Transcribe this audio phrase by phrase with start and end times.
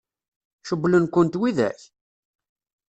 [0.67, 1.79] Cewwlen-kent widak?